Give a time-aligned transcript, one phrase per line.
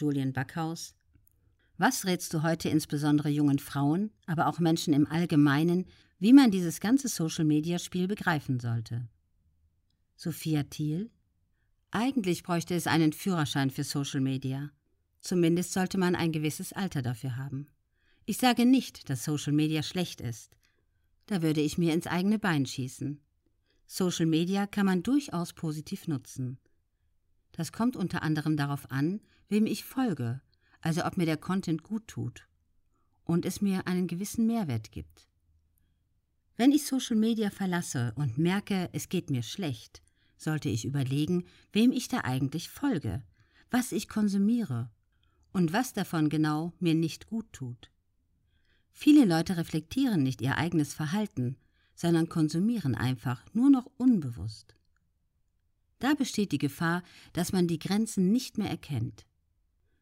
[0.00, 0.94] Julian Backhaus.
[1.76, 5.86] Was rätst du heute insbesondere jungen Frauen, aber auch Menschen im Allgemeinen,
[6.18, 9.08] wie man dieses ganze Social-Media-Spiel begreifen sollte?
[10.16, 11.10] Sophia Thiel.
[11.90, 14.70] Eigentlich bräuchte es einen Führerschein für Social Media.
[15.20, 17.66] Zumindest sollte man ein gewisses Alter dafür haben.
[18.26, 20.56] Ich sage nicht, dass Social Media schlecht ist.
[21.26, 23.20] Da würde ich mir ins eigene Bein schießen.
[23.86, 26.58] Social Media kann man durchaus positiv nutzen.
[27.52, 30.40] Das kommt unter anderem darauf an, wem ich folge,
[30.80, 32.46] also ob mir der Content gut tut
[33.24, 35.28] und es mir einen gewissen Mehrwert gibt.
[36.56, 40.02] Wenn ich Social Media verlasse und merke, es geht mir schlecht,
[40.36, 43.22] sollte ich überlegen, wem ich da eigentlich folge,
[43.70, 44.90] was ich konsumiere
[45.52, 47.90] und was davon genau mir nicht gut tut.
[48.92, 51.56] Viele Leute reflektieren nicht ihr eigenes Verhalten,
[51.94, 54.74] sondern konsumieren einfach nur noch unbewusst.
[56.00, 59.26] Da besteht die Gefahr, dass man die Grenzen nicht mehr erkennt.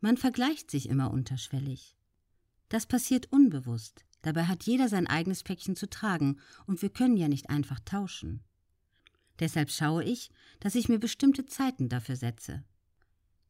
[0.00, 1.96] Man vergleicht sich immer unterschwellig.
[2.70, 7.28] Das passiert unbewusst, dabei hat jeder sein eigenes Päckchen zu tragen und wir können ja
[7.28, 8.42] nicht einfach tauschen.
[9.40, 12.62] Deshalb schaue ich, dass ich mir bestimmte Zeiten dafür setze.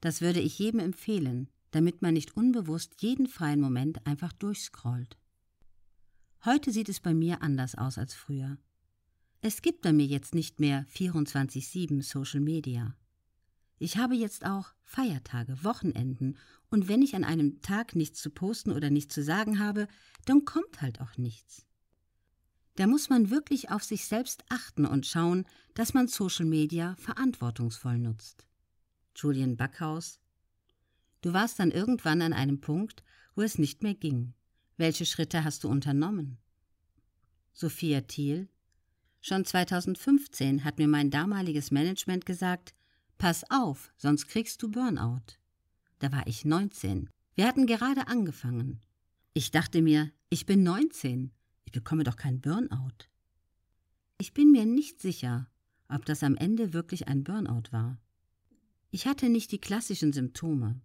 [0.01, 5.19] Das würde ich jedem empfehlen, damit man nicht unbewusst jeden freien Moment einfach durchscrollt.
[6.45, 8.57] Heute sieht es bei mir anders aus als früher.
[9.43, 12.95] Es gibt bei mir jetzt nicht mehr 24-7 Social Media.
[13.79, 16.37] Ich habe jetzt auch Feiertage, Wochenenden
[16.69, 19.89] und wenn ich an einem Tag nichts zu posten oder nichts zu sagen habe,
[20.27, 21.65] dann kommt halt auch nichts.
[22.77, 27.99] Da muss man wirklich auf sich selbst achten und schauen, dass man Social Media verantwortungsvoll
[27.99, 28.47] nutzt.
[29.17, 30.21] Julian Backhaus
[31.23, 33.03] Du warst dann irgendwann an einem Punkt,
[33.35, 34.35] wo es nicht mehr ging.
[34.77, 36.39] Welche Schritte hast du unternommen?
[37.53, 38.49] Sophia Thiel
[39.21, 42.75] Schon 2015 hat mir mein damaliges Management gesagt,
[43.19, 45.37] pass auf, sonst kriegst du Burnout.
[45.99, 47.11] Da war ich 19.
[47.35, 48.81] Wir hatten gerade angefangen.
[49.35, 51.33] Ich dachte mir, ich bin 19.
[51.65, 53.09] Ich bekomme doch kein Burnout.
[54.19, 55.49] Ich bin mir nicht sicher,
[55.89, 57.99] ob das am Ende wirklich ein Burnout war.
[58.91, 60.81] Ich hatte nicht die klassischen Symptome.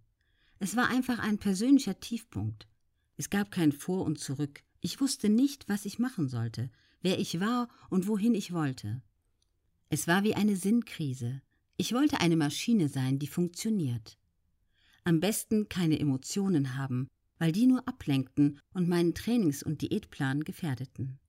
[0.58, 2.68] Es war einfach ein persönlicher Tiefpunkt.
[3.16, 4.62] Es gab kein Vor und Zurück.
[4.80, 6.70] Ich wusste nicht, was ich machen sollte,
[7.06, 9.00] wer ich war und wohin ich wollte.
[9.90, 11.40] Es war wie eine Sinnkrise.
[11.76, 14.18] Ich wollte eine Maschine sein, die funktioniert.
[15.04, 17.06] Am besten keine Emotionen haben,
[17.38, 21.20] weil die nur ablenkten und meinen Trainings- und Diätplan gefährdeten.